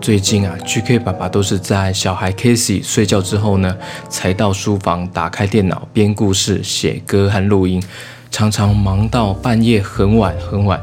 [0.00, 3.76] 最近啊，GK 爸爸都是在小孩 Casey 睡觉之后呢，
[4.08, 7.82] 才到书房打开电脑编故事、写歌和录音，
[8.30, 10.80] 常常忙到半夜很晚很晚。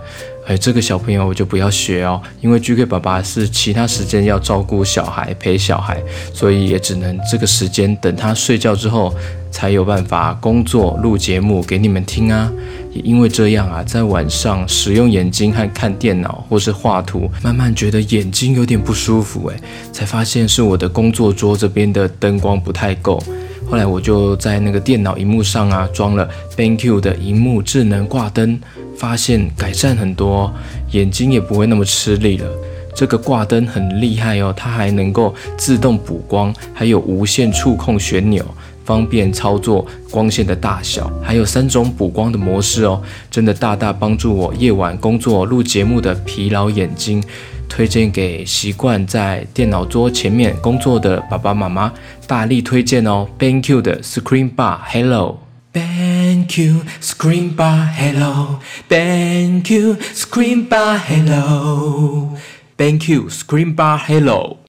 [0.48, 6.02] 哎，这个小朋友我就不要学哦，因为 GK 爸爸是其他时间要照顾小孩、陪小孩，
[6.34, 9.13] 所以也只能这个时间等他睡觉之后，
[9.52, 12.49] 才有办法工作、录节目给你们听啊。
[12.94, 19.59] 也因为这样啊，在晚上使用眼睛和看电脑或是画图，慢慢觉得眼睛有点不舒服，哎，
[19.91, 23.21] 才发现是我的工作桌这边的灯光不太够。
[23.70, 28.59] 后来我就在那个电脑荧幕上啊装了 BenQ 的荧幕智能挂灯，
[28.98, 30.53] 发现改善很多，
[30.91, 32.48] 眼睛也不会那么吃力了。
[32.95, 38.43] 这个挂灯很厉害哦，它还能够自动补光，还有无线触控旋钮，
[38.85, 47.21] 方便操作光线的大小，还有三种补光的模式哦，真的大大帮助我夜晚工作录节目的疲劳眼睛。
[47.70, 51.93] 推荐给习惯在电脑桌前面工作的爸爸妈妈，
[52.26, 64.66] 大力推荐哦 banq 的 Screen Bar Hello，BenQ Screen Bar Hello，BenQ Screen Bar Hello，BenQ Screen Bar Hello。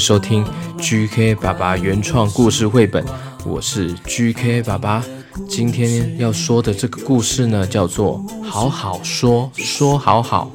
[0.00, 0.42] 收听
[0.78, 3.04] GK 爸爸原创故事绘本。
[3.44, 5.04] 我是 GK 爸爸，
[5.46, 10.50] 今天要说的这个故事呢，叫做《好好说说好好》，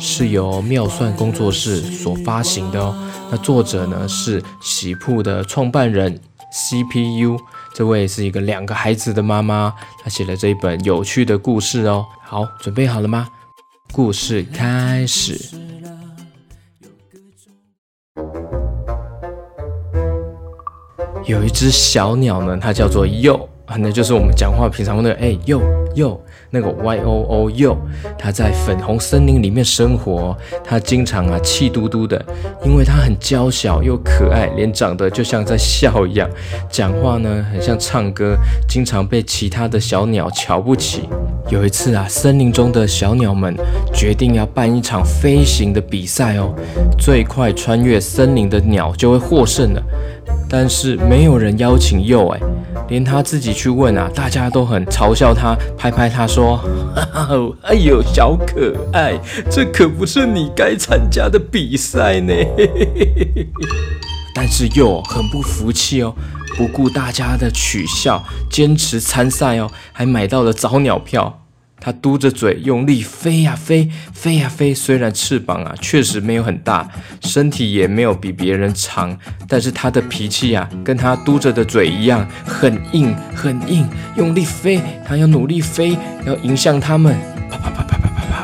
[0.00, 2.92] 是由妙算工作室所发行的哦。
[3.30, 6.20] 那作者呢是喜铺的创办人
[6.52, 7.38] CPU，
[7.74, 9.72] 这位是一个两个孩子的妈妈，
[10.02, 12.04] 她写了这一本有趣的故事哦。
[12.24, 13.28] 好，准备好了吗？
[13.92, 15.67] 故事开始。
[21.28, 25.60] 有一只小鸟呢，它叫做鼬啊，那就是我们讲话平常那个哎鼬
[25.94, 26.18] 鼬
[26.48, 27.76] 那个 Y O O 鼬，
[28.16, 30.34] 它在粉红森林里面生活，
[30.64, 32.24] 它经常啊气嘟嘟的，
[32.64, 36.26] 因为它很娇小又可爱，脸长得就像在笑一样，
[36.70, 38.34] 讲话呢很像唱歌，
[38.66, 41.02] 经常被其他的小鸟瞧不起。
[41.50, 43.54] 有一次啊，森林中的小鸟们
[43.92, 46.54] 决定要办一场飞行的比赛哦，
[46.98, 49.82] 最快穿越森林的鸟就会获胜了。
[50.48, 52.40] 但是没有人邀请鼬哎，
[52.88, 56.56] 连他自己去问啊，大家都很嘲笑他，拍拍他说
[56.96, 59.18] ：“哈哈，哎呦，小可爱，
[59.50, 62.32] 这可不是你该参加的比赛呢。
[64.34, 66.14] ”但是鼬很不服气哦，
[66.56, 71.44] 不顾大家的取笑，坚持参赛哦，还买到了早鸟票。
[71.80, 74.74] 它嘟着嘴，用力飞呀飞，飞呀飞。
[74.74, 76.88] 虽然翅膀啊确实没有很大，
[77.20, 79.16] 身体也没有比别人长，
[79.48, 83.88] 但是它的脾气啊，跟它嘟着的嘴一样，很硬很硬。
[84.16, 85.96] 用力飞，它要努力飞，
[86.26, 87.16] 要迎向他们。
[87.50, 87.97] 啪啪啪啪，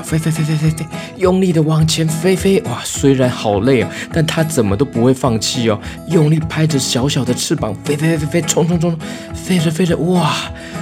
[0.05, 2.61] 飞飞飞飞飞飞，用力的往前飞飞。
[2.63, 5.81] 哇，虽然好累啊，但它怎么都不会放弃哦。
[6.09, 8.97] 用力拍着小小的翅膀，飞飞飞飞飞，冲冲冲，
[9.35, 10.33] 飞着飞着，哇！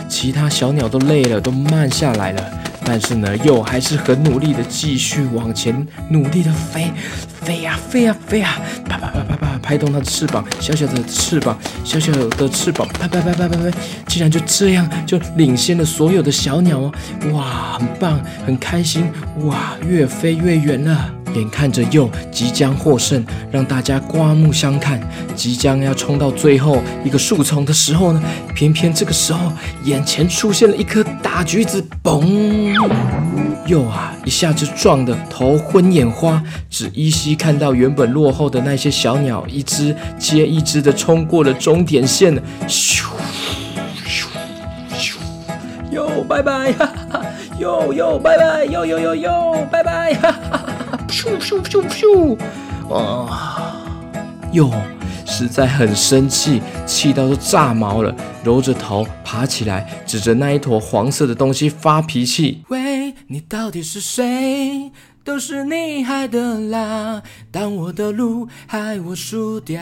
[0.09, 2.51] 其他小鸟都累了，都慢下来了。
[2.85, 6.91] 但是呢，鼬还是很努力的继续往前，努力的飞，
[7.43, 16.93] 飞呀飞呀飞呀，啪啪啪啪啪，拍动它的翅膀，小小的翅膀，小小的翅膀，拍拍拍拍拍拍，竟然就这样就领先了所有的小鸟哦！
[17.33, 19.11] 哇，很棒，很开心，
[19.45, 21.15] 哇，越飞越远了。
[21.35, 25.01] 眼看着鼬即将获胜，让大家刮目相看，
[25.35, 28.23] 即将要冲到最后一个树丛的时候呢，
[28.55, 29.51] 偏偏这个时候
[29.85, 32.72] 眼前出现了一颗大橘子，嘣！
[33.67, 42.35] 鼬啊，一下子撞得头昏眼花，只依稀看到原本落后的那些小鸟，一只接一只的冲过了终点线，
[42.67, 43.05] 咻
[44.05, 44.27] 咻
[44.95, 45.17] 咻！
[45.93, 47.25] 哟拜拜，哈哈！
[47.59, 50.99] 哟哟拜拜，哟哟哟哟拜拜，哈哈！
[51.09, 52.37] 咻咻咻咻！
[52.93, 53.77] 啊，
[54.53, 54.71] 鼬
[55.33, 58.15] 实在很生气，气到都炸毛了，
[58.45, 62.63] 揉着头爬起来，指着那一坨黄色的东西发脾气。
[62.69, 64.93] 喂，你到底是谁？
[65.25, 67.23] 都是你害的啦！
[67.51, 69.81] 挡我的路害我输掉。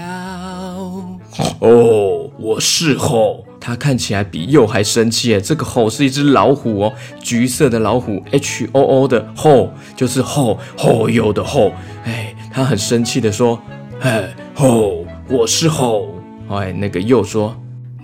[1.58, 5.40] 哦，我是吼，他看起来比鼬还生气诶。
[5.40, 11.72] 这个吼是一只老虎哦，橘色的老虎，H O O 的吼就是后后有的后。
[12.04, 13.58] 哎，他很生气的说
[14.00, 14.99] ：“哎，后，
[15.30, 16.08] 我是吼。”
[16.50, 17.56] 哎，那个又说：“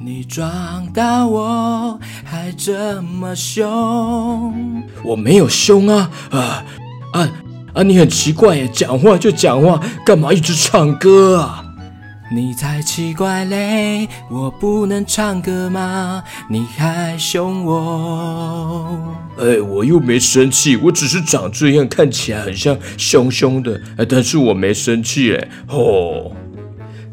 [0.04, 6.64] 你撞到我还这么凶，我没有凶啊啊！”
[7.12, 7.28] 啊
[7.74, 7.82] 啊！
[7.82, 11.62] 你很奇怪耶，讲话就讲话，干嘛一直唱歌啊？
[12.32, 14.08] 你才奇怪嘞！
[14.30, 16.22] 我不能唱歌吗？
[16.48, 19.14] 你还凶我？
[19.38, 23.80] 哎，我又没生气，我只是长这样，看起来很像凶凶的。
[23.96, 25.48] 哎，但是我没生气哎。
[25.68, 26.32] 哦，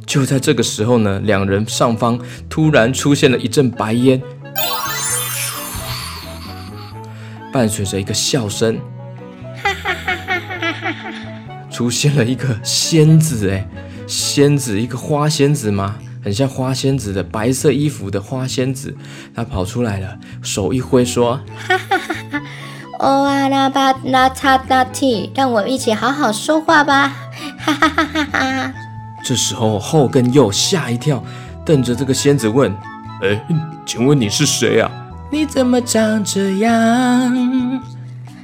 [0.06, 2.20] 就在这个时候呢，两人上方
[2.50, 4.22] 突然出现了一阵白烟，
[7.52, 8.80] 伴随着一个笑声。
[11.72, 13.68] 出现了一个仙子，哎，
[14.06, 15.96] 仙子，一个花仙子吗？
[16.24, 18.96] 很像花仙子的白色衣服的花仙子，
[19.36, 22.42] 她跑出来了，手一挥说：“哈哈哈哈，
[23.00, 27.14] 哦啊那巴那塔那提，让我一起好好说话吧，
[27.58, 28.74] 哈哈哈哈哈。”
[29.24, 31.24] 这时候后跟右吓一跳，
[31.66, 32.72] 瞪着这个仙子问
[33.24, 33.42] ：“哎，
[33.86, 34.92] 请问你是谁啊？
[35.32, 36.72] 你怎么长这样？”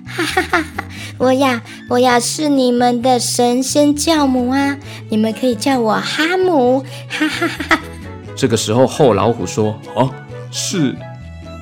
[0.08, 0.84] 哈哈哈哈。
[1.18, 4.78] 我呀，我呀是你们的神仙教母啊！
[5.10, 6.80] 你们可以叫我哈姆，
[7.10, 7.80] 哈哈哈哈。
[8.38, 10.10] 这个时候，后老虎说：“啊，
[10.50, 10.96] 是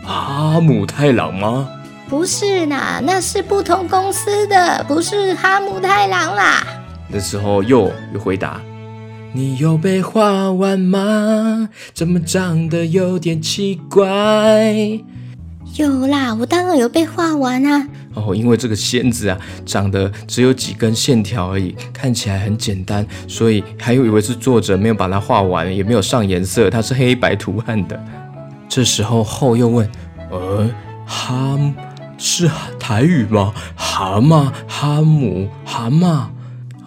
[0.06, 1.68] 哈姆太郎吗
[2.08, 6.64] ？”“不是啦，那是不同公司的，不是哈姆太郎啦。”
[7.10, 8.62] 那时候又又回答
[9.38, 11.70] ：“你有被画完吗？
[11.94, 15.00] 怎么长得有点奇怪？”
[15.78, 17.88] 有啦，我当然有被画完啊！
[18.16, 28.04] 哦，因为这个仙子啊，长得只有几根线条而已，看起来很简单，所以还以为是作者没有把它画完，也没有上颜色，它是黑白图案的。
[28.68, 29.88] 这时候后又问
[30.34, 30.68] ：“呃，
[31.06, 31.60] 哈，
[32.18, 32.50] 是
[32.80, 33.54] 台语吗？
[33.76, 36.24] 蛤蟆、哈姆、蛤蟆？”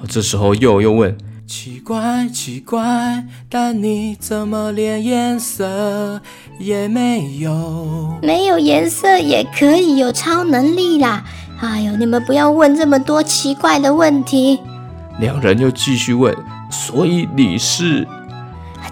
[0.08, 1.16] 这时候又又问。
[1.52, 6.20] 奇怪奇怪，但你怎么连颜色
[6.60, 8.16] 也没有？
[8.22, 11.24] 没有颜色也可以有超能力啦！
[11.58, 14.60] 哎呦，你们不要问这么多奇怪的问题。
[15.18, 16.32] 两人又继续问，
[16.70, 18.06] 所以你是？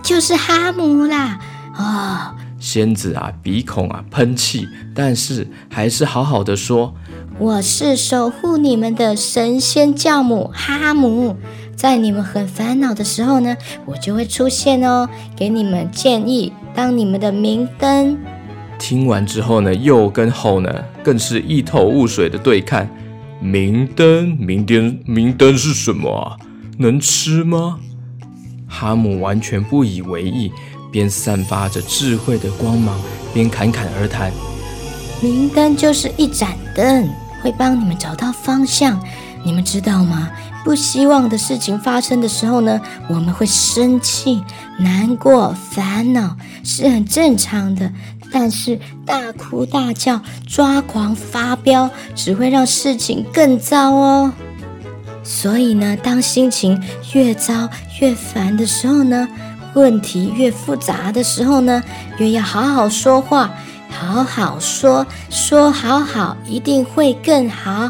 [0.02, 1.38] 就是哈姆啦！
[1.78, 6.92] 哦，仙子啊，鼻孔啊喷气，但是还是好好的说
[7.38, 11.36] ：“我是守护你们的神仙教母哈姆。”
[11.78, 18.18] 在你们很烦恼的时候呢，我就会出现哦，给你们建议，当你们的明灯。
[18.80, 20.68] 听完之后呢，鼬跟后呢，
[21.04, 22.90] 更是一头雾水的对看。
[23.40, 26.36] 明灯，明灯，明灯是什么啊？
[26.78, 27.78] 能吃吗？
[28.66, 30.50] 哈姆完全不以为意，
[30.90, 32.98] 边散发着智慧的光芒，
[33.32, 34.32] 边侃侃而谈。
[35.20, 37.08] 明灯就是一盏灯，
[37.40, 39.00] 会帮你们找到方向，
[39.44, 40.28] 你们知道吗？
[40.68, 42.78] 不希望的事情发生的时候呢，
[43.08, 44.44] 我们会生气、
[44.78, 47.90] 难过、烦恼，是很正常的。
[48.30, 54.30] 但是大哭大叫、抓狂发飙，只会让事情更糟哦。
[55.24, 56.78] 所以呢，当心情
[57.14, 57.70] 越糟
[58.02, 59.26] 越烦的时候呢，
[59.72, 61.82] 问题越复杂的时候呢，
[62.18, 63.54] 越要好好说话，
[63.88, 67.88] 好好说，说好好，一定会更好。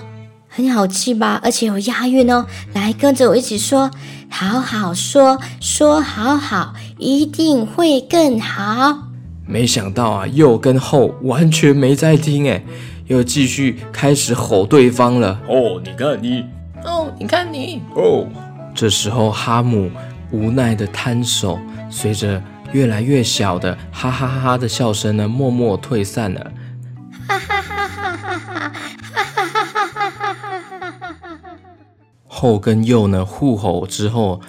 [0.58, 2.44] 很好记吧，而且有押韵哦。
[2.74, 3.88] 来，跟着我一起说：
[4.28, 9.04] 好好说，说好好，一定会更好。
[9.46, 12.60] 没想到啊，又跟后完全没在听，哎，
[13.06, 15.40] 又继续开始吼对方了。
[15.46, 16.44] 哦，你看你，
[16.84, 18.26] 哦，你看你，哦。
[18.74, 19.88] 这时候哈姆
[20.32, 21.56] 无奈的摊手，
[21.88, 26.50] 随着越来越小的哈哈哈哈的笑声呢，默默退散了。
[32.38, 34.40] 后跟右呢互吼之后，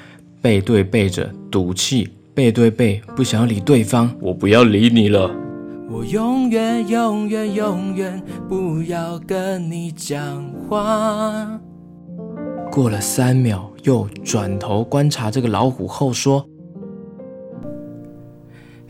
[0.43, 4.13] 背对背着赌气，背对背不想要理对方。
[4.21, 5.31] 我不要理你了，
[5.89, 11.59] 我永远永远永远不要跟你讲话。
[12.71, 16.45] 过了三秒，又转头观察这个老虎后说。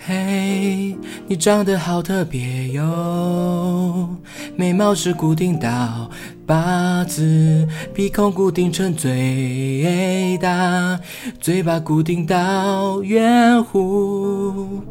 [0.02, 4.10] 嘿，hey, 你长得好特别哟，
[4.56, 6.10] 眉毛是固定到
[6.50, 11.00] 八字，鼻孔固定成最大，
[11.40, 14.82] 嘴巴固定到圆弧。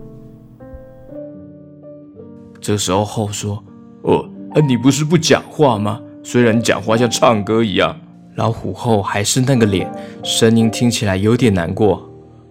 [2.61, 3.61] 这时候后说
[4.03, 4.25] ：“哦，
[4.69, 6.00] 你不是不讲话吗？
[6.23, 7.99] 虽然你讲话像唱歌一样。”
[8.37, 12.09] 老虎后还是那个脸，声音听起来有点难过。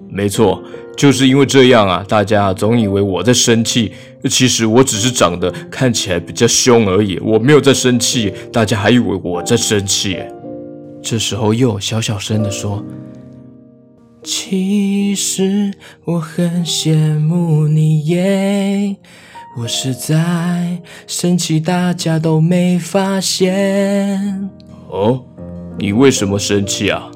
[0.09, 0.61] 没错，
[0.97, 3.93] 就是因为这样啊，大家总以为我在生气，
[4.27, 10.17] 其实我只是长得看起来比较凶而已，我没有在生气，大家还以为我在生气。
[11.01, 12.83] 这时候又小小声地说
[14.23, 15.71] ：“其实
[16.05, 18.95] 我很羡慕你耶，
[19.57, 24.49] 我是在生气，大家都没发现。”
[24.89, 25.23] 哦，
[25.77, 27.09] 你为什么生气啊？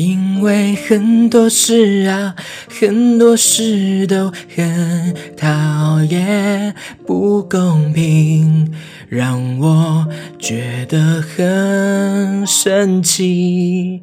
[0.00, 2.34] 因为很多事啊，
[2.70, 6.74] 很多事都很讨厌，
[7.06, 8.72] 不公平，
[9.10, 10.06] 让我
[10.38, 14.00] 觉得很生气。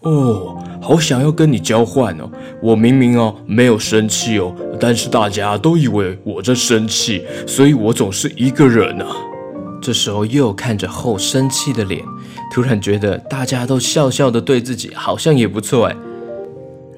[0.00, 2.30] 哦，好想要跟你交换哦！
[2.62, 9.08] 我明明哦没有生气哦，但是大家都以为我在生气，所以我总是一个人啊。
[9.82, 12.02] 这时候又看着后生气的脸。
[12.52, 15.96] 突然觉得大家都笑笑的对自己，好像也不错哎。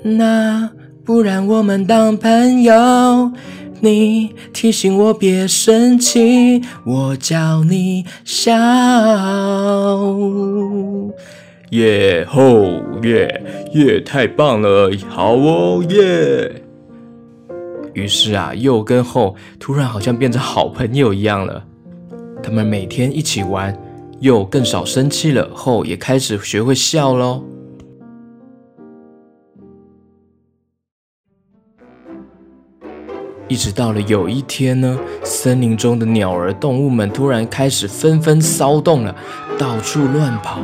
[0.03, 0.71] 那
[1.05, 3.33] 不然我们当朋友？
[3.81, 8.53] 你提醒我别生气，我教你笑。
[11.71, 12.63] 耶吼
[13.05, 14.91] 耶耶，太棒了！
[15.09, 16.63] 好哦耶。
[17.95, 21.65] 于是啊，又跟后突然好像变成好朋友一样了。
[22.43, 23.77] 他们每天一起玩。
[24.21, 27.45] 又更少生气了，后也开始学会笑喽。
[33.47, 39.17] 一直到了有一天呢，森林中的鸟儿、动物们突然开始纷纷骚动了，
[39.59, 40.61] 到处乱跑。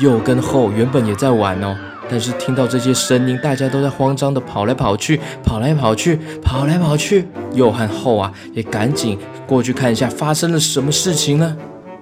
[0.00, 1.76] 又跟后原本也在玩哦，
[2.08, 7.28] 但是听到这些声音，大家都在慌张的跑来跑去，跑来跑去，跑来跑去。
[7.52, 11.54] 又和后啊，也赶紧过去看一下发生了什么事情呢？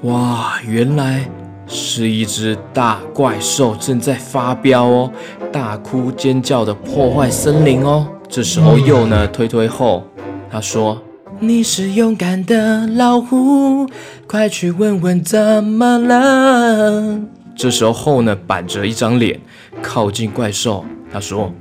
[0.02, 1.28] 哇，原来
[1.66, 5.12] 是一只大怪兽正在发飙哦，
[5.52, 8.06] 大哭尖叫的破坏森林哦。
[8.26, 10.02] 这时候又呢推推后，
[10.50, 11.02] 他说
[11.38, 13.86] ：“你是勇敢的老虎，
[14.26, 17.20] 快去问问怎么了。”
[17.54, 19.38] 这时候后呢板着一张脸
[19.82, 21.52] 靠近怪兽，他说：“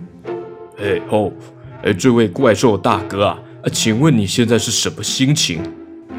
[0.79, 1.33] 哎后，
[1.83, 3.37] 哎这位怪兽大哥啊，
[3.73, 5.61] 请问你现在是什么心情？”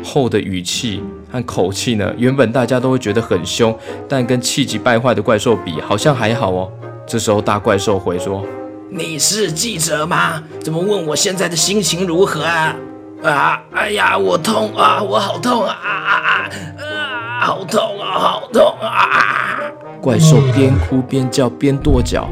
[0.04, 3.76] 后的语气和口气呢，原本大家都会觉得很凶，
[4.08, 6.70] 但跟气急败坏的怪兽比，好像还好哦。
[7.06, 8.44] 这时候大怪兽回说
[8.90, 10.42] ：“你是记者吗？
[10.62, 12.76] 怎么问我现在的心情如何啊？
[13.22, 19.60] 啊，哎呀，我痛啊，我好痛啊啊啊啊，好痛啊，好痛啊！”
[20.00, 22.28] 怪兽边哭边叫边跺脚。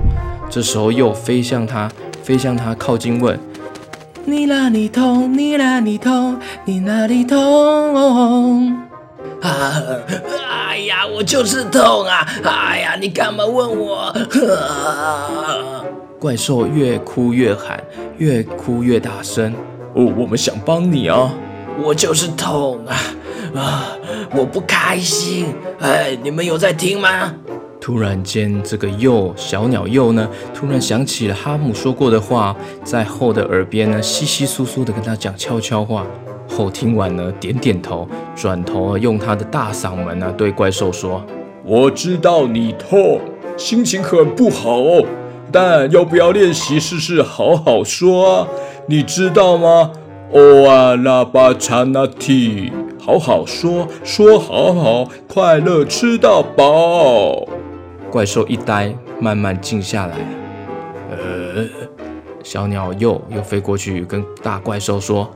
[0.49, 1.91] 这时候又飞向他，
[2.23, 3.39] 飞向他靠近问。
[4.25, 5.31] 你哪里痛？
[5.37, 6.39] 你哪里痛？
[6.65, 8.88] 你哪里痛？
[9.43, 9.83] 啊！
[10.49, 12.27] 哎呀，我就是痛啊！
[12.45, 14.15] 哎呀，你干嘛问我？
[14.57, 15.85] 啊、
[16.19, 17.83] 怪兽越哭越喊，
[18.19, 19.53] 越哭越大声。
[19.95, 21.33] 哦，我们想帮你啊！
[21.83, 22.97] 我就是痛啊！
[23.55, 23.85] 啊，
[24.35, 25.47] 我不开心。
[25.81, 27.35] 哎，你们有在听吗？
[27.81, 32.55] 突然间，这个鼬小鸟鼬呢，突然想起了哈姆说过的话，
[32.85, 36.05] 在后的耳边呢，窸窸窣窣的跟他讲悄悄话。
[36.49, 41.23] 后听完呢，点点头，转头用他的大嗓门呢，对怪兽说
[41.63, 43.21] ：“我知道你痛，
[43.57, 45.05] 心情很不好哦，
[45.53, 48.49] 但要不要练习试试好好说啊？
[48.87, 49.93] 你知道吗？
[50.33, 57.47] 哦啊那巴查那提，好好说，说好好，快乐吃到饱。”
[58.11, 60.17] 怪兽一呆，慢慢静下来。
[61.11, 61.65] 呃，
[62.43, 65.31] 小鸟又又飞过去，跟大怪兽说：“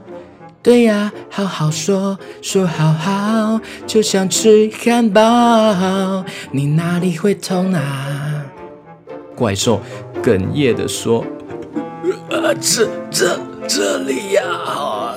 [0.63, 6.25] 对呀，好好说，说好好，就像吃汉堡。
[6.53, 8.45] 你哪里会痛啊？”
[9.35, 9.81] 怪兽
[10.23, 11.25] 哽咽的说
[12.31, 15.15] ：“呃，这这这里呀，好，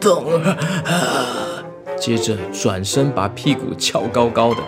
[0.00, 0.56] 痛啊！”
[2.00, 4.60] 接着转身把屁股翘高高的。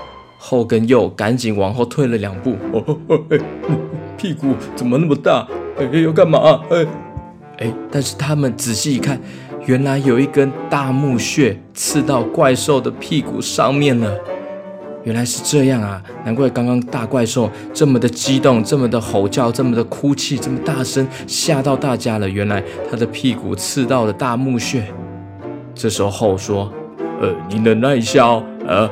[0.42, 3.38] 后跟又赶紧往后退了两步，哦哦哎，
[4.16, 5.46] 屁股怎么那么大？
[5.78, 6.62] 哎，要干嘛？
[6.70, 6.86] 哎，
[7.58, 9.20] 哎，但是他们仔细一看，
[9.66, 14.16] 原来有一根大木屑刺到怪兽的屁股上面了。
[15.04, 22.28] 原来是这样啊，难怪刚刚大怪兽这么的激动，这么的吼叫，这么的哭泣，这么大声，吓到大家了。
[22.28, 24.84] 原来他的屁股刺到了大木屑。
[25.74, 26.70] 这时候后说
[27.20, 28.90] ：“呃，你忍耐一下哦，啊。”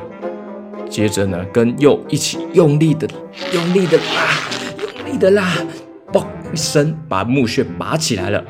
[0.89, 3.07] 接着呢，跟又一起用力的、
[3.53, 5.47] 用力的拉、用力的拉，
[6.11, 8.43] 嘣一声把木屑拔起来了。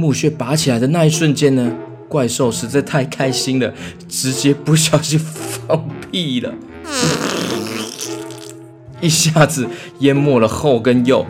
[0.00, 1.76] 木屑拔起来的那一瞬间呢，
[2.08, 3.74] 怪兽实在太开心了，
[4.08, 6.54] 直接不小心放屁了。
[9.02, 11.26] 一下子淹没了后跟右。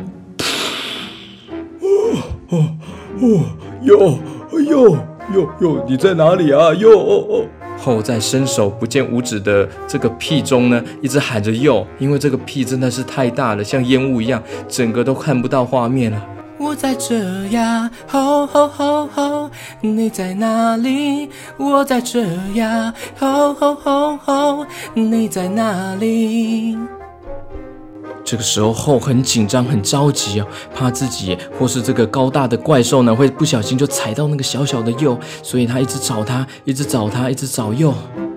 [1.80, 1.88] 哦
[2.50, 2.76] 哦
[3.20, 3.44] 哦，
[3.82, 4.16] 右
[4.52, 4.96] 右
[5.34, 6.72] 右右，你在哪里啊？
[6.72, 7.44] 右哦哦。
[7.76, 16.24] 后在伸手不见五指的这个屁中呢，一直喊着右，因为这个屁真的是太大了，像烟雾一样，整个都看不到画面了。
[16.60, 19.50] 我在这呀，吼吼吼吼，
[19.80, 21.30] 你在哪里？
[21.56, 26.99] 我在这呀，吼吼吼吼，你在哪里？
[28.24, 37.92] 这个时候后很紧张，很着急哦，怕自己或是这个高大的怪兽呢会不小心就踩到那个小小的右，所以他一直找他，一直找他，一直找右。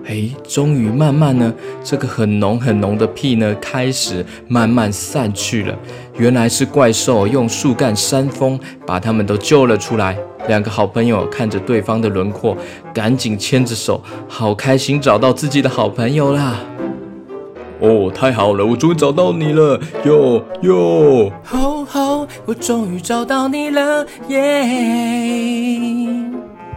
[0.06, 1.50] 哎，终于慢慢呢，
[1.82, 5.74] 这个很浓很浓的屁呢开始慢慢散去了。
[6.18, 10.16] 原来是怪兽用树干扇风把他们都救了出来。
[10.46, 12.54] 两个好朋友看着对方的轮廓，
[12.92, 16.60] 赶紧牵着手，好开心找到自己的好朋友啦。
[17.80, 21.30] 哦，太好了，我终于找到你了，哟哟。
[21.44, 24.66] 吼吼，我终于找到你了，耶！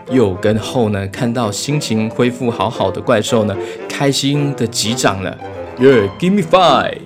[0.10, 3.56] 又跟后呢，看到心情恢复好好的怪兽呢，
[3.88, 5.38] 开心的击掌了，
[5.80, 6.98] 耶，Give me five。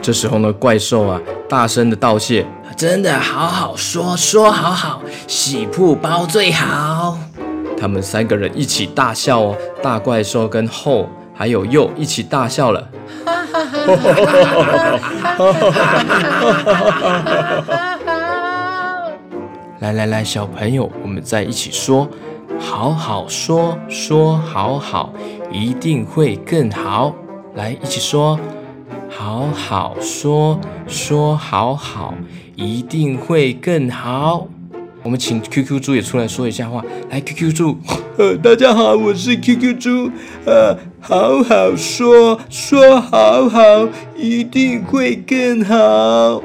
[0.00, 2.44] 这时候呢，怪兽啊，大声的道谢，
[2.76, 7.18] 真的好好说，说好好，喜铺包最好。
[7.78, 12.88] 他们三个人一起大笑哦，大怪兽跟后还有又一起大笑了。
[19.80, 22.08] 来来来，小朋友，我们再一起说，
[22.58, 25.12] 好好说，说好好，
[25.50, 27.14] 一定会更好。
[27.56, 28.38] 来，一起说，
[29.08, 32.14] 好好说，说好好，
[32.54, 34.46] 一定会更好。
[35.02, 36.80] 我们请 QQ 猪也出来说一下话。
[37.10, 37.76] 来，QQ 猪，
[38.18, 40.08] 呃， 大家好，我是 QQ 猪。
[40.46, 46.40] 呃，好好说，说好好，一定会更好。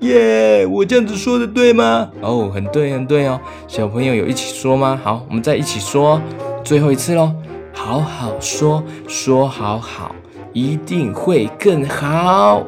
[0.00, 2.10] 耶，yeah, 我这样子说的对吗？
[2.20, 3.40] 哦，很对，很对哦。
[3.68, 5.00] 小朋友有一起说吗？
[5.04, 6.20] 好，我们再一起说，
[6.64, 7.32] 最后一次喽。
[7.72, 10.12] 好好说，说好好，
[10.52, 12.64] 一定会更好。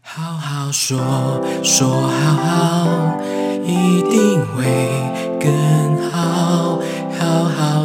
[0.00, 0.98] 好好说，
[1.62, 3.18] 说好好，
[3.64, 4.64] 一定会
[5.38, 5.91] 更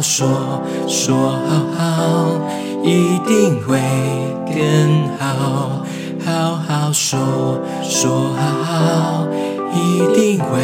[0.08, 1.38] 说，说好
[1.76, 2.30] 好，
[2.82, 3.78] 一定会
[4.46, 5.84] 更好。
[6.24, 9.26] 好好说，说好好，
[9.74, 10.62] 一定会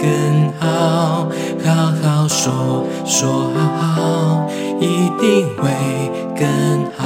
[0.00, 1.28] 更好。
[1.64, 4.48] 好好说，说好好，
[4.80, 5.70] 一定会
[6.36, 6.44] 更
[6.96, 7.01] 好。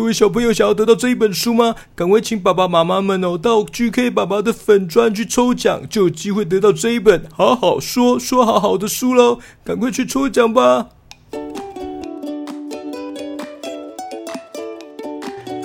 [0.00, 1.74] 各位小朋友，想要得到这一本书吗？
[1.94, 9.40] 赶快请爸爸妈妈们哦，到 GK 爸爸的粉专去抽奖，就有机会得到这一本好好说说好好的书喽！
[9.62, 10.88] 赶快去抽奖吧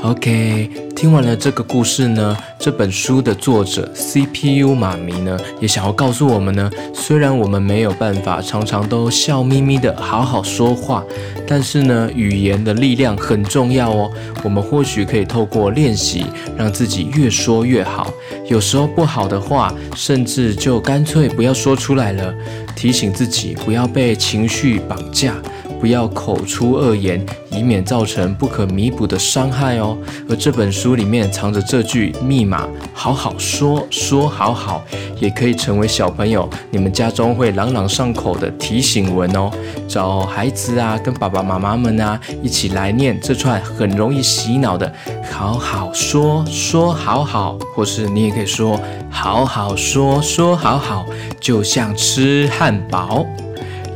[0.06, 0.70] ！OK。
[0.96, 11.04] 听完了这个故事呢，这本书的作者 CPU 妈咪呢，也想要告诉我们呢，虽然我们没有办法常常都笑眯眯的好好说话，
[11.46, 14.10] 但是呢，语言的力量很重要哦。
[14.42, 16.26] 我们或许可以透过练习，
[16.58, 18.14] 让自己越说越好。
[18.48, 22.34] 有时候不好的话，甚至就干脆不要说出来了，
[22.74, 25.36] 提醒自己不要被情绪绑架。
[25.80, 29.98] 不要口出恶言，以免造成不可弥补的伤害哦。
[30.30, 34.84] 而这本书里面藏着这句密码，好好说，说好好，
[35.20, 39.52] 也可以成为小朋友你们家中会朗朗上口的提醒文哦。
[39.88, 44.92] 找孩子啊，跟爸爸妈妈们啊一起来念这串很容易洗脑的
[45.32, 51.06] “好好说，说好好”，或是你也可以说“好好说，说好好”，
[51.40, 53.26] 就像吃汉堡。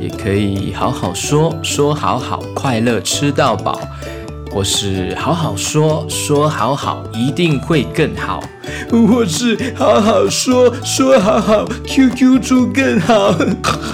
[0.00, 3.78] 也可以好好说，说好好，快乐吃到饱，
[4.50, 8.42] 或是好好说，说好好，一定会更好，
[8.90, 13.34] 或是好好说，说好好，QQ 猪更好。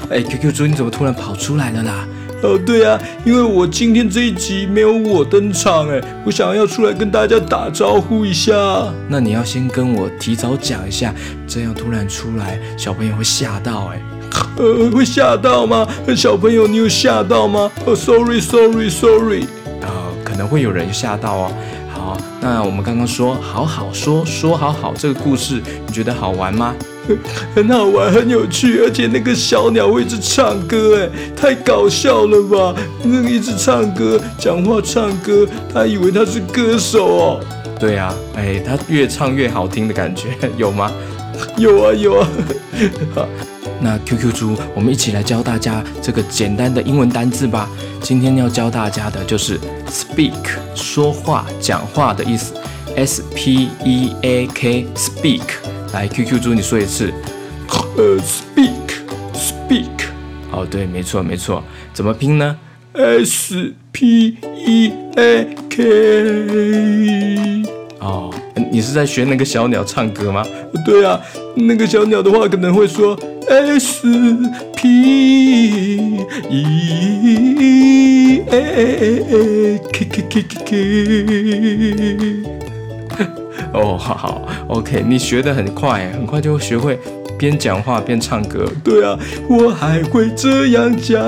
[0.09, 2.07] 哎，QQ 猪，你怎么突然跑出来了啦？
[2.43, 8.55] 哦，对啊，因为我今天这一集没有我登场，哎，我想要出来跟大家打招呼一下。
[9.09, 11.13] 那你要先跟我提早讲一下，
[11.49, 14.01] 这样突然出来，小朋友会吓到，哎。
[14.57, 15.87] 呃，会吓到吗？
[16.17, 17.71] 小朋友，你有吓到吗？
[17.85, 19.45] 哦，sorry，sorry，sorry。
[19.83, 19.89] 呃，
[20.25, 21.53] 可能会有人吓到哦。
[21.93, 26.75] 好，那我们刚刚说好好说，说好好这个故事，你觉得好玩吗？
[27.55, 32.75] 很好玩，很有趣，而且那个小鸟会一直唱歌，哎，太搞笑了吧？
[33.05, 37.41] 那个一直唱歌，讲话唱歌，他以为他是歌手哦。
[37.79, 40.91] 对呀，哎，他越唱越好听的感觉， 有吗？
[41.59, 42.29] 有啊有啊。
[43.81, 47.69] 那 QQ 猪，我们一起来教大家这个简单的英文单字吧。
[48.01, 49.59] 今天要教大家的就是
[49.89, 50.33] speak，
[50.75, 52.55] 说话、讲话的意思。
[52.97, 55.43] S P E A K speak，
[55.93, 57.13] 来 QQ 猪，你说一次。
[57.97, 59.85] 呃，speak，speak。
[60.51, 61.63] 哦，对，没错没错，
[61.93, 62.57] 怎么拼呢
[62.95, 65.83] ？S P E A K。
[68.01, 68.33] 哦，
[68.77, 70.45] 你是在学那个小鸟唱歌吗？
[70.85, 71.19] 对啊，
[71.55, 74.07] 那个小鸟的话可能会说 S
[74.77, 76.19] P
[76.51, 80.77] E A K K K K K。
[83.73, 86.99] 哦，好好，OK，你学的很快，很快就会学会
[87.39, 88.67] 边讲话边唱歌。
[88.83, 89.19] 对啊，
[89.49, 91.21] 我还会这样讲，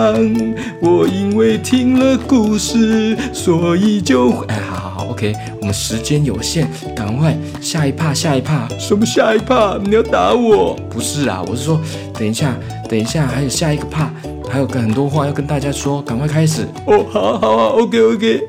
[0.81, 4.47] 我因为听了故事，所以就会……
[4.47, 5.35] 哎，好好好，OK。
[5.61, 8.69] 我们时间有限，赶快下一趴，下一趴。
[8.79, 9.79] 什么下一趴？
[9.83, 10.75] 你要打我？
[10.89, 11.81] 不是啊，我是说，
[12.15, 12.57] 等一下，
[12.89, 14.11] 等一下，还有下一个趴，
[14.49, 16.63] 还有很多话要跟大家说，赶快开始。
[16.87, 18.43] 哦，好好好，OK OK。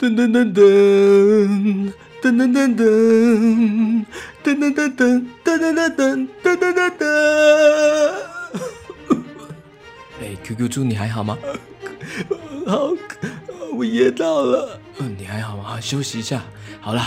[0.00, 4.06] 噔噔噔噔噔噔噔噔
[4.44, 7.02] 噔噔噔噔噔噔噔噔噔噔。
[10.20, 11.36] 哎，QQ 猪，你还好吗？
[12.64, 12.92] 好，
[13.74, 14.78] 我噎到了。
[14.98, 15.80] 嗯，你还好吗？
[15.80, 16.40] 休息一下。
[16.80, 17.02] 好了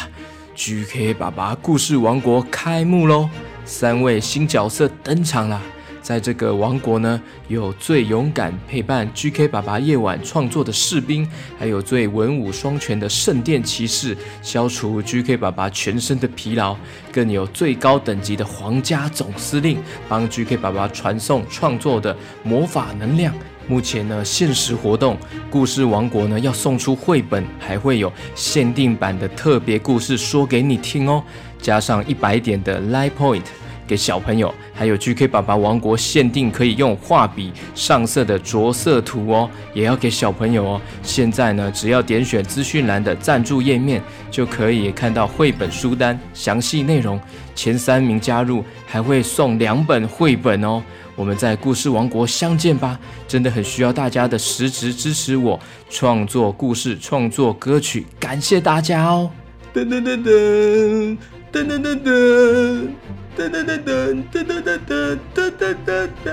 [0.53, 3.29] ，GK 爸爸故事王国开幕喽！
[3.63, 5.61] 三位新角色登场了。
[6.05, 16.77] 在这个王国呢，有最勇敢陪伴 GK 爸爸夜晚创作的士兵，还有最文武双全的圣殿骑士，消除 GK 爸爸全身的疲劳，
[17.11, 23.33] 更有最高等级的皇家总司令，帮 GK 爸爸传送创作的魔法能量。
[23.67, 25.17] 目前呢，限时活动，
[25.49, 31.23] 故事王国呢要送出绘本，还会有限定版的特别故事说给你听哦，
[31.59, 33.41] 加上一百点的 Live Point
[33.87, 40.81] 给小朋友，还有 GK 爸爸王国限定可以用画笔上色的着色图哦，也要给小朋友哦。
[41.03, 47.19] 现在呢，只要点选资讯栏的赞助页面，就可以看到绘本书单详细内容。
[47.53, 50.83] 前三名加入还会送两本绘本哦。
[51.15, 52.99] 我们在故事王国相见吧！
[53.25, 55.57] 真的很需要大家的实质支持我
[55.89, 59.31] 创作故事、创作歌曲，感谢大家哦！
[59.73, 61.17] 噔噔噔噔
[61.53, 62.87] 噔噔噔噔
[63.37, 66.31] 噔噔噔噔噔噔噔噔噔噔噔。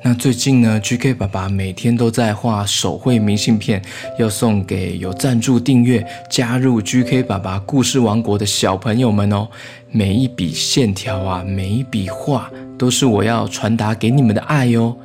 [0.00, 3.82] 那最近呢，GK 爸爸每天都在画手绘明信片，
[4.18, 9.48] 要送给有赞助订阅、加入 GK 爸爸故事王国的小朋友们哦。
[9.90, 14.96] 每一笔线条啊，每一笔画，都是我要传达给你们的爱哟。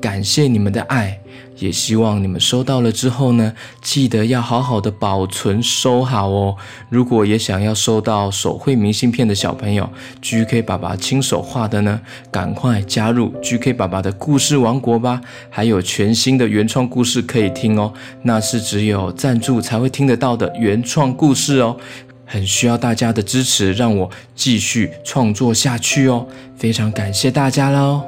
[0.00, 1.18] 感谢你们的爱。
[1.58, 6.56] 也希望你们收到了之后呢，记得要好好的保存收好哦。
[6.88, 9.88] 如果也想要收到手绘明信片的小朋友
[10.20, 12.00] ，GK 爸爸亲手画的呢，
[12.32, 15.20] 赶快加入 GK 爸爸的故事王国吧！
[15.50, 21.76] 还有全新的原创故事可以听哦，那是只有赞助才会听得到的原创故事哦，
[22.24, 26.26] 很需要大家的支持，让我继续创作下去哦。
[26.56, 28.02] 非常感谢大家喽！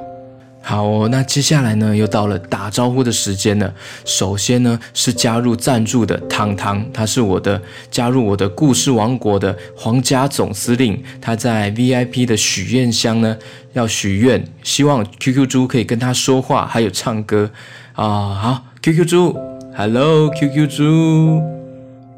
[0.66, 3.74] 好哦，那接下来呢，又到了打招呼的时间了。
[4.06, 11.02] 首先呢，是加入赞助的糖糖，他是我的加入我的故事王国的皇家总司令。
[11.20, 13.36] 他在 VIP 的许愿箱呢，
[13.74, 17.50] 要许愿，希望 QQ 猪可以跟他说话，还有唱歌
[17.92, 18.34] 啊。
[18.34, 19.36] 好，QQ 猪
[19.76, 21.42] ，Hello QQ 猪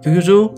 [0.04, 0.54] ，QQ 猪，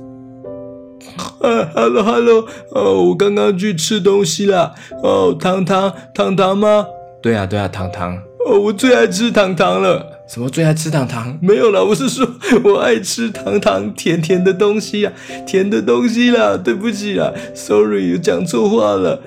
[1.40, 4.74] 啊，Hello Hello，哦，我刚刚去吃东西啦。
[5.02, 6.86] 哦，糖糖糖糖吗？
[7.22, 8.16] 对啊，对啊，糖糖
[8.46, 10.14] 哦，我最爱吃糖糖了。
[10.28, 11.38] 什么最爱吃糖糖？
[11.40, 12.26] 没有啦，我是说
[12.62, 15.12] 我爱吃糖糖甜甜的东西啊，
[15.46, 16.56] 甜的东西啦。
[16.56, 19.20] 对不起啦，sorry，讲错话了。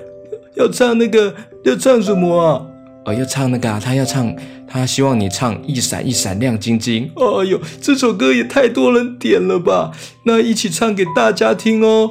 [0.54, 2.66] 要唱那个，要唱什么啊？
[3.04, 4.34] 哦，要唱那个啊，他要唱，
[4.68, 7.10] 他希望你唱一闪一闪亮晶晶。
[7.16, 9.90] 哎呦，这首歌也太多人点了吧？
[10.24, 12.10] 那一起唱给大家听哦。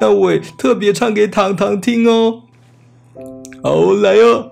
[0.00, 2.42] 那我也特别唱给糖糖听哦。
[3.62, 4.50] 好，来哦。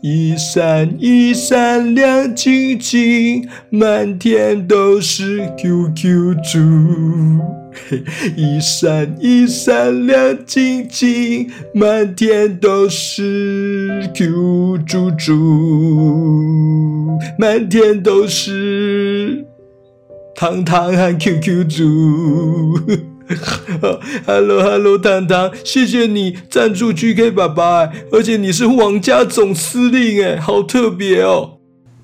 [0.00, 7.63] 一闪一闪亮晶晶，满天都是 QQ 猪。
[8.36, 19.44] 一闪一闪亮晶晶，满天都是 Q 猪猪，满天都是
[20.34, 22.80] 糖糖和 QQ 猪。
[24.26, 31.53] Hello Hello，糖糖，谢谢你赞助 GK 爸爸，而且你是皇家总司令，哎，好特别哦。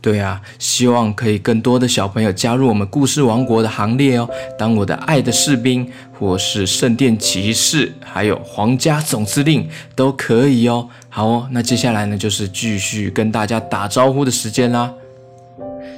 [0.03, 4.27] 对啊，希望可以更多的小朋友加入我们故事王国的行列哦，
[4.59, 5.87] 当我的爱的士兵，
[6.19, 10.89] 或是圣殿骑士，还有皇家总司令都可以哦。
[11.11, 14.91] 好哦，那接下来呢，就是继续跟大家打招呼的时间啦。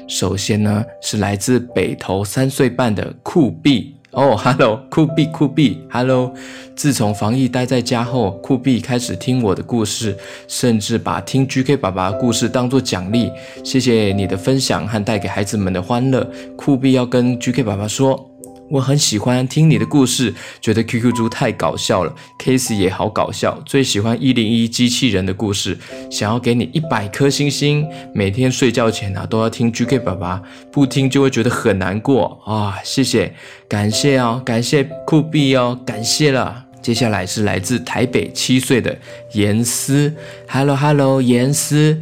[0.09, 3.92] 首先呢，是来自北投三岁半的酷毙。
[4.13, 6.33] 哦哈喽，酷比酷比，哈喽。
[6.77, 13.31] 自从防疫待在家后，酷比开始听我的故事，甚至把听 GK 爸爸的故事当作奖励。
[13.65, 16.29] 谢谢你的分享和带给孩子们的欢乐。
[16.57, 18.32] 酷比要跟 GK 爸爸说。
[18.73, 25.79] 我很喜欢听你的故事，觉得 QQ 猪太搞笑了，Casey 也好搞笑，最喜欢一零一机器人的故事，
[26.11, 32.75] 想要给你一百颗星星，每天睡觉前啊都要听 GK 爸爸，不听就会觉得很难过啊、哦！
[32.83, 33.35] 谢谢，
[33.69, 36.65] 感谢哦，感谢酷比哦，感谢了。
[36.81, 38.99] 接下来是来自台北七岁的
[39.35, 40.15] 严思
[40.49, 42.01] ，Hello Hello，严思。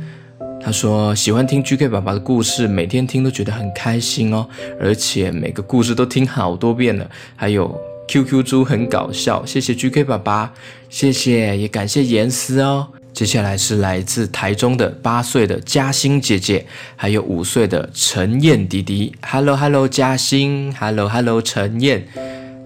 [0.63, 4.47] 他说喜欢听 GK 爸爸的故事，每天听都觉得很开心哦，
[4.79, 7.11] 而且每个故事都听好多遍了。
[7.35, 10.53] 还有 QQ 猪很搞笑，谢谢 GK 爸爸，
[10.89, 12.89] 谢谢也感谢严思哦。
[13.13, 19.13] 接下来是来自台中的八岁的嘉欣姐姐，还有五岁的陈燕弟弟。
[19.23, 22.07] Hello Hello 嘉欣，Hello Hello 陈燕。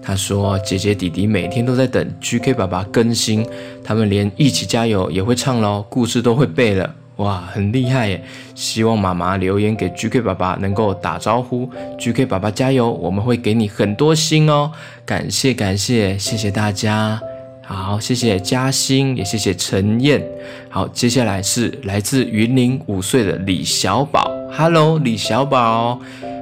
[0.03, 3.43] 他说姐姐弟弟每天都在等 GK 爸爸更新，
[3.83, 6.93] 他们连一起加油也会唱喽，故事都会背了。
[7.17, 8.21] 哇，很厉害耶！
[8.55, 14.71] 希望妈妈留言给 GK 爸爸能够打招呼，GK 爸爸加油，我们会给你很多星哦。
[15.05, 17.21] 感谢感谢，谢谢大家。
[17.63, 20.21] 好，谢谢嘉欣，也谢谢陈燕。
[20.69, 24.29] 好，接下来是来自云林五岁的李小宝。
[24.51, 25.99] Hello，李小宝，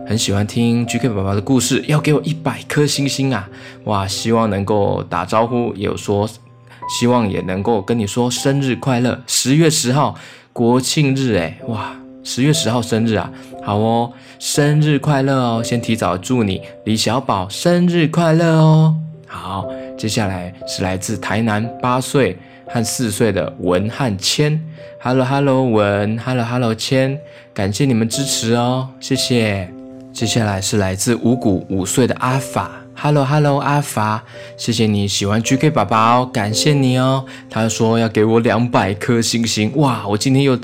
[0.08, 3.48] 很喜欢听 GK 爸爸的故事，要给我一百颗星星啊！
[3.84, 6.28] 哇，希望能够打招呼，也有说
[6.90, 10.16] 希望也能够跟你说生日快乐，十月十号。
[10.54, 13.28] 国庆日哎，哇，十月十号生日啊，
[13.64, 15.64] 好哦，生日快乐哦！
[15.64, 18.96] 先提早祝你李小宝生日快乐哦。
[19.26, 22.38] 好，接下来是来自台南八岁
[22.68, 24.62] 和四岁的文汉谦
[25.02, 27.20] ，Hello Hello 文，Hello Hello 谦，
[27.52, 29.68] 感谢你们支持哦，谢谢。
[30.14, 32.83] 接下来是来自五股五岁的阿法。
[33.06, 34.24] Hello Hello，阿法，
[34.56, 37.26] 谢谢你喜欢 GK 爸爸哦，感谢你哦。
[37.50, 40.58] 他说要给我两百颗星星，哇，我今天又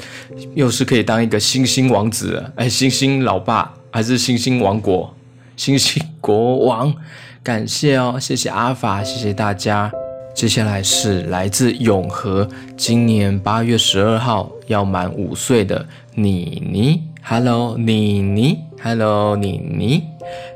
[0.56, 5.14] 又是可以当一个星星王子了，哎，星星老爸还是星星王国，
[5.58, 6.94] 星星国王，
[7.44, 9.92] 感谢哦，谢谢阿法，谢谢大家。
[10.34, 12.48] 接下来是来自永和，
[12.78, 17.04] 今年八月十二号要满五岁的妮妮。
[17.22, 20.04] Hello，妮妮，Hello，妮妮。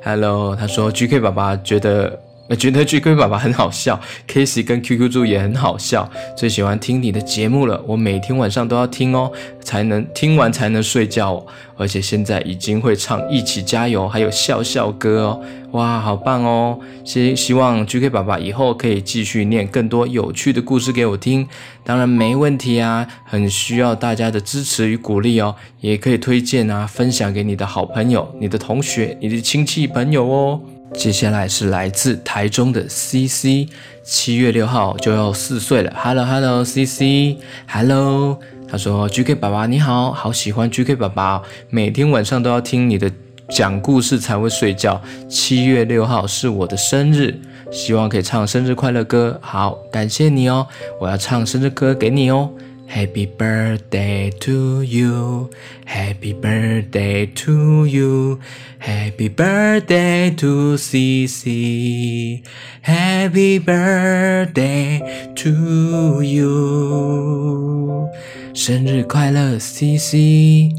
[0.03, 11.45] Hello，他说 GK 爸爸觉得，我，觉得 GK 爸爸很好笑，Casey 跟 QQ 猪也很好笑，最喜欢听你的节目了，我每天晚上都要听哦，才能听完才能睡觉，
[11.77, 21.47] 而且现在已经会唱一起加油，还有笑笑歌哦，哇，好棒哦，希希望 GK 爸爸以后可以继续念更多有趣的故事给我听，
[21.85, 30.59] 当然没问题啊，很需要大家的支持与鼓励哦，也可以推荐啊，分享给你的好朋友、你的同学、你的亲戚朋友哦。
[30.95, 33.67] 接下来是来自台中的 CC，
[34.03, 35.93] 七月六号就要四岁了。
[35.97, 43.11] Hello Hello CC，Hello，他说 GK 爸爸你好，好喜欢 GK 爸爸，每天晚上都要听你的
[43.49, 45.01] 讲故事才会睡觉。
[45.27, 47.35] 七月六号是我的生日，
[47.69, 49.37] 希望可以唱生日快乐歌。
[49.41, 50.65] 好，感谢你哦，
[51.01, 52.49] 我要唱生日歌给你哦。
[52.86, 55.50] Happy birthday to you,
[55.84, 58.40] Happy birthday to you,
[58.78, 62.42] Happy birthday to CC,
[62.80, 65.02] Happy birthday
[65.34, 68.08] to you，
[68.54, 70.74] 生日快乐，CC。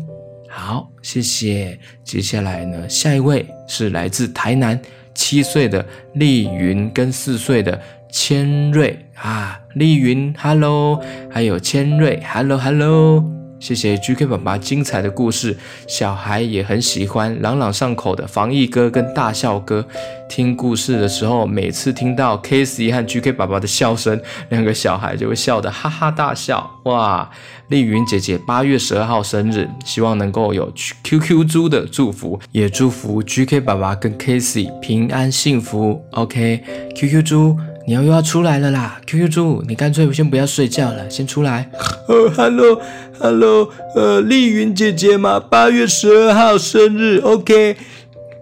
[0.49, 1.79] 好，谢谢。
[2.03, 4.81] 接下来呢，下一位是来自台南
[5.14, 9.60] 七岁的丽云跟四岁的千瑞啊。
[9.74, 13.24] 丽云，Hello，还有千瑞，Hello，Hello，
[13.64, 15.56] 谢谢 GK 爸爸精彩的故事，
[15.88, 19.86] 小孩也很喜欢朗朗上口的防疫歌跟大笑歌。
[20.28, 26.70] 听故事的时候，每次听到 Casey 和 GK 爸爸的笑声，两个小孩就会笑得哈哈大笑。
[26.84, 27.30] 哇，
[27.68, 30.70] 丽云姐姐八月十二号生日，希望能够有
[31.02, 36.04] QQ 猪的祝福，也祝福 GK 爸爸跟 Casey 平安幸福。
[36.10, 37.56] OK，QQ 猪。
[37.86, 41.70] 你要又要出来了啦，QQ 猪，你干脆先不要睡觉了，先出来。
[42.08, 47.76] 呃，Hello，Hello，呃，丽云姐姐嘛，八月十二号生日，OK，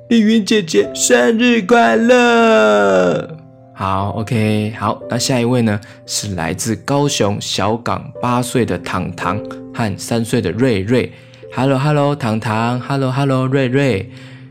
[0.08, 3.36] 丽云姐姐生日快乐。
[3.74, 9.42] 好，OK，好，那下一位呢是来自高雄小港八岁的糖糖
[9.74, 11.12] 和三岁的瑞瑞。
[11.52, 14.08] Hello，Hello，糖糖，Hello，Hello，瑞瑞。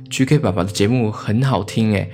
[0.10, 2.12] GK 爸爸的节目很好听诶，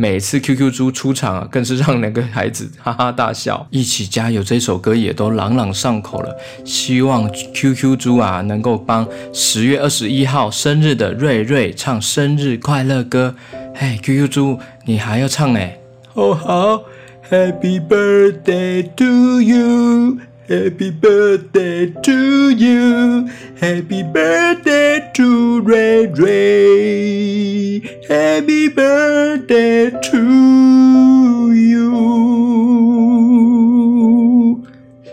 [0.00, 3.66] 每次 QQ 猪出场啊，更是让两个孩子哈哈大笑。
[3.68, 6.36] 一起加油这首歌也都朗朗上口了。
[6.64, 13.34] 希望 QQ 猪啊能够帮十月二十一号生日的瑞瑞唱生日快乐歌。
[13.74, 15.80] 嘿，QQ 猪，你还要唱诶？
[16.14, 16.84] 哦好
[17.28, 20.27] ，Happy birthday to you。
[20.48, 23.28] Happy birthday to you,
[23.60, 31.84] Happy birthday to Ray Ray, Happy birthday to you，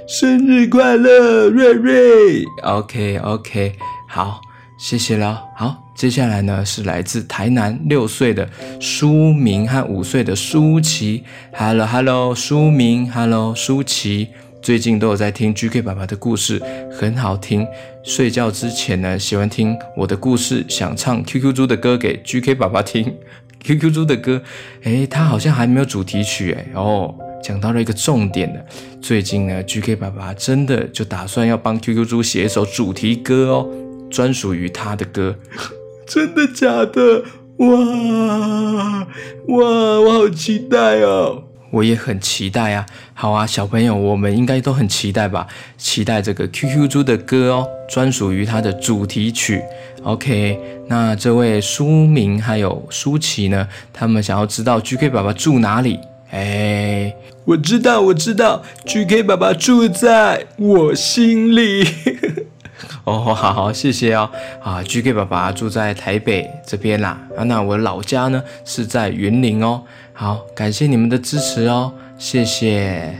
[0.08, 2.46] 生日快乐，瑞瑞。
[2.64, 3.74] OK OK，
[4.08, 4.40] 好，
[4.80, 5.44] 谢谢了。
[5.58, 11.26] 好，接下来呢是来自台南六岁的舒明和五岁的舒淇。
[11.52, 14.30] Hello Hello，舒明，Hello 舒淇。
[14.66, 16.60] 最近都有在听 GK 爸爸的故事，
[16.92, 17.68] 很好听。
[18.02, 23.16] 睡觉之前呢，喜欢听我的故事，想唱 QQ 猪的歌给 GK 爸爸听。
[23.64, 24.42] QQ 猪的歌，
[24.82, 26.66] 诶，他好像还没有主题曲诶。
[26.74, 28.66] 哦，讲到了一个重点的，
[29.00, 33.70] 最近呢，GK 爸爸真的就打算要帮 QQ 猪写一首主题歌哦，
[34.10, 35.36] 专属于他的歌。
[36.10, 37.24] 真的假的？
[37.58, 39.08] 哇
[39.48, 41.44] 哇，我好期待哦！
[41.76, 42.86] 我也很期待啊！
[43.14, 45.46] 好啊，小朋友，我们应该都很期待吧？
[45.78, 49.62] 期待这个 QQ 猪的歌哦，专属于它的主题曲。
[50.04, 50.58] OK，
[50.88, 53.68] 那这位舒明还有舒淇呢？
[53.92, 56.00] 他们想要知道 GK 爸爸住哪里？
[56.32, 61.86] 哎，我知道，我知道，GK 爸爸住在我心里。
[63.04, 64.30] 哦，好好，谢谢哦。
[64.64, 67.20] 啊，GK 爸爸住在台北这边啦。
[67.38, 69.84] 啊，那我老家呢是在云林哦。
[70.18, 73.14] 好，感谢你们的支持哦，谢谢。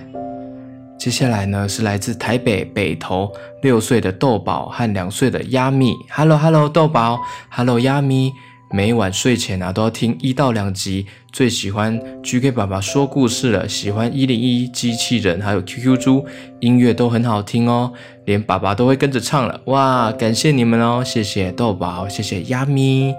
[0.98, 3.30] 接下来呢是来自台北北投
[3.62, 5.94] 六岁的豆宝和两岁的鸭咪。
[6.10, 7.20] Hello Hello，豆宝
[7.52, 8.32] ，Hello 鸭咪。
[8.72, 16.26] 每晚睡前啊都要听一到两集，最喜欢 GK 爸爸说故事了，喜欢一零一机器人还有 QQ 猪，
[16.62, 17.92] 音乐都很好听哦，
[18.26, 19.62] 连爸爸都会跟着唱了。
[19.66, 23.14] 哇，感谢你们哦，谢谢豆宝，谢谢鸭咪。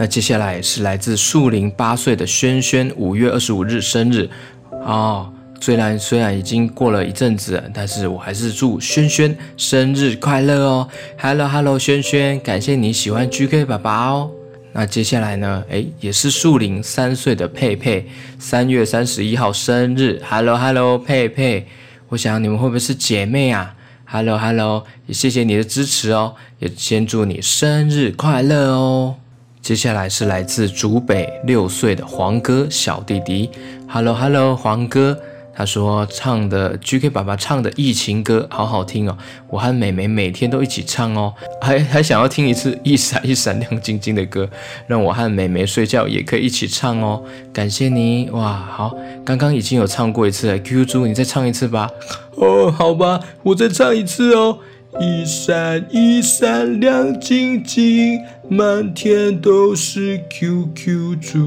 [0.00, 4.26] 那接下来是来自树林八岁的轩轩，五月二十五日生日
[4.70, 5.30] 哦。
[5.60, 10.88] 虽然虽然已经过了一阵子，但是我还是祝轩轩生日快乐哦。
[11.18, 14.30] Hello Hello，轩轩，感谢你喜欢 GK 爸爸哦。
[14.72, 15.62] 那接下来呢？
[15.68, 18.06] 诶，也是树林三岁的佩佩，
[18.38, 20.18] 三月三十一号生日。
[20.26, 21.66] Hello Hello，佩佩，
[22.08, 23.74] 我想你们会不会是姐妹啊
[24.06, 29.16] ？Hello Hello，也谢谢你的支持哦，也先祝你生日快乐哦。
[29.62, 33.50] 接下来是来自竹北六岁的黄哥小弟弟
[33.86, 35.16] ，Hello Hello，黄哥，
[35.54, 39.16] 他说唱的 GK 爸爸唱的《疫情歌》好好听哦，
[39.48, 44.48] 我和妹妹每天都一起唱哦，还还想要听一次一闪一闪亮晶晶的歌，
[44.86, 51.90] 让我和妹妹睡觉也可以一起唱哦，感谢你哇，好，刚刚已经有唱过一次了，QQ 猪你再唱一次吧，
[52.36, 54.58] 哦，好吧，我再唱一次哦。
[54.98, 61.38] 一闪一闪亮晶晶，满天都是 QQ 猪。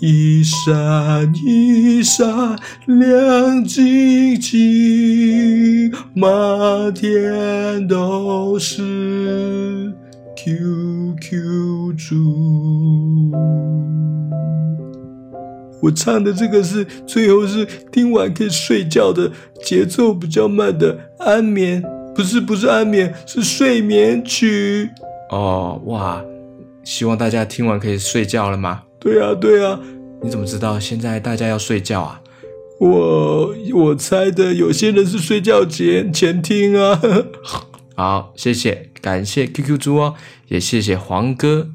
[0.00, 2.56] 一闪一闪
[2.86, 9.92] 亮晶晶，满天都是
[10.36, 13.32] QQ 猪。
[15.80, 19.30] 我唱的这个是最后是听完可以睡觉的，
[19.64, 21.82] 节奏比较慢的安眠，
[22.14, 24.90] 不是不是安眠，是睡眠曲。
[25.30, 26.24] 哦，哇，
[26.84, 28.82] 希望大家听完可以睡觉了吗？
[28.98, 29.78] 对啊对啊，
[30.22, 32.20] 你怎么知道现在大家要睡觉啊？
[32.80, 37.00] 我我猜的，有些人是睡觉前前听啊。
[37.94, 40.14] 好，谢谢，感谢 QQ 猪哦，
[40.48, 41.70] 也谢谢黄哥。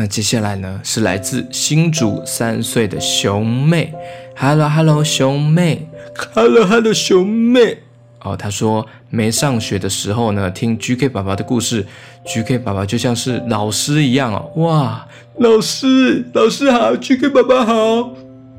[0.00, 3.92] 那接下来呢，是来自新竹三岁的熊妹
[4.36, 5.88] ，Hello Hello，熊妹
[6.32, 7.78] ，Hello Hello，熊妹。
[8.20, 11.84] 哦，他说没上学的时候呢，听 GK 爸爸的故事
[12.24, 15.04] ，GK 爸爸就像是老师一样哦，哇，
[15.38, 18.10] 老师，老师好，GK 爸爸好。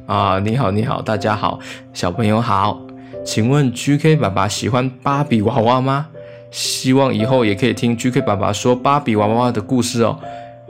[0.08, 1.58] 啊，你好你好，大家好，
[1.94, 2.82] 小朋友好，
[3.26, 6.08] 请问 GK 爸爸喜欢芭比娃娃吗？
[6.52, 10.20] 希望以后也可以听 GK 爸爸说芭比娃娃的故事哦。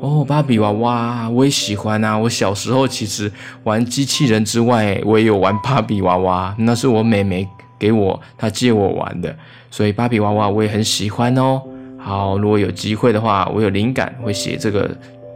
[0.02, 2.18] 哦，芭比娃娃我也喜欢啊！
[2.18, 3.32] 我小时候其实
[3.64, 7.47] 玩机器人之外，我也有玩芭比娃娃，那是我妹妹
[7.78, 9.36] 给我，她借我玩的，
[9.70, 11.62] 所以芭比娃娃我也很喜欢哦。
[11.97, 14.89] 好，如果有机会的话，我有灵感会写这个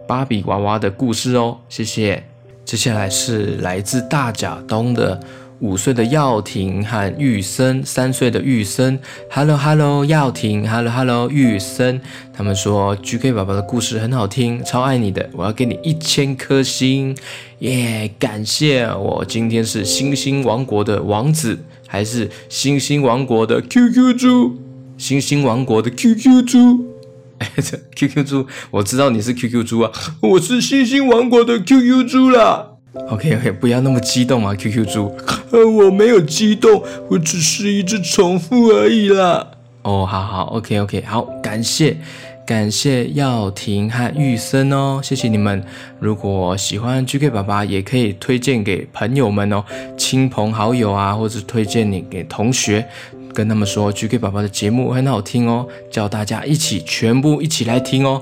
[0.07, 1.57] 芭比娃娃的故事哦。
[1.67, 2.23] 谢谢。
[2.63, 5.19] 接下来是来自大甲东的
[5.63, 8.99] 五岁的耀廷和玉森，三岁的玉森。
[9.31, 12.01] Hello Hello，耀廷，Hello Hello，玉森。
[12.33, 17.15] 他们说 GK 爸爸的故事很好听，超爱你的，我要给你一千颗星，
[17.59, 21.57] 耶、感谢我今天是星星王国的王子，
[21.87, 24.57] 还是星星王国的 QQ 猪？
[24.97, 26.87] 星星王国的 QQ 猪。
[27.39, 27.49] 哎
[27.95, 32.72] ，QQ 猪，我知道你是 QQ 猪啊，我是星星王国的 QQ 猪啦。
[33.09, 35.11] OK OK，不要那么激动啊，QQ 猪。
[35.51, 39.47] 呃，我没有激动，我只是一直重复而已啦。
[39.81, 41.97] 哦，好好，OK OK，好，感谢
[42.45, 45.63] 感谢耀廷和玉森哦，谢谢你们。
[45.99, 49.63] 如果喜欢 GK 爸爸，也可以推荐给朋友们哦，
[49.97, 52.85] 亲朋好友啊，或者推荐你给同学。
[53.33, 58.21] 跟他们说，GK 爸爸的节目很好听哦，叫大家一起全部一起来听哦。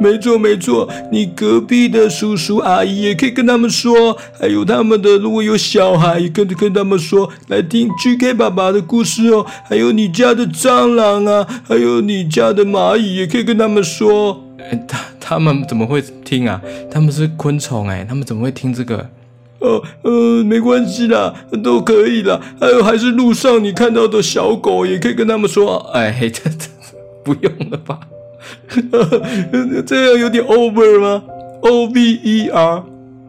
[0.00, 9.46] 没错没错，你隔壁的叔叔阿姨也可以跟他们说，还有他们的如果有小孩，也跟跟他们说来听 GK 爸爸的故事哦。
[9.64, 14.40] 还有你家的蟑螂啊，还有你家的蚂蚁，也可以跟他们说。
[14.88, 16.60] 他他们怎么会听啊？
[16.90, 19.08] 他们是昆虫哎，他们怎么会听这个？
[19.60, 22.40] 呃呃，没关系啦，都可以啦。
[22.60, 25.78] 还有，还是路上你看到的小狗，也可以跟他们说。
[25.94, 26.68] 哎， 这这
[27.24, 28.00] 不用了吧？
[29.86, 31.22] 这样有点 over 吗
[31.62, 32.82] ？O V E R。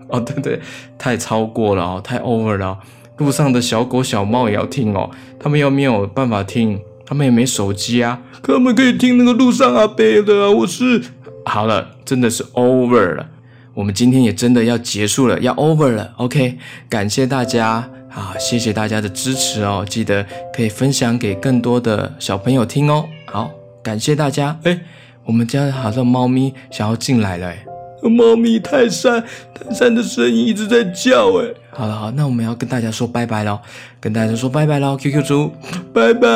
[0.07, 0.59] 哦，对对，
[0.97, 2.77] 太超过了哦，太 over 了。
[3.17, 5.09] 路上的小狗小猫也要听哦，
[5.39, 10.51] 他们又没有办法听，他们也没手机啊，他们可以听那个路上阿伯的啊。
[10.51, 11.01] 我是
[11.45, 13.25] 好了，真的是 over 了。
[13.73, 16.13] 我们今天也真的要结束了，要 over 了。
[16.17, 16.57] OK，
[16.87, 23.05] 感谢大家啊，谢谢大家的支持哦，记得可以分享给更多的小朋友听哦。
[23.25, 23.51] 好，
[23.81, 24.59] 感谢大家。
[24.63, 24.79] 哎，
[25.25, 27.65] 我们家好像猫咪想要进来了，哎，
[28.03, 29.23] 猫咪泰山，
[29.53, 31.47] 泰山的声音一直在叫，哎。
[31.71, 33.59] 好了好，那我们要跟大家说拜拜喽，
[33.99, 35.51] 跟大家说拜拜喽，QQ 猪，
[35.93, 36.29] 拜拜。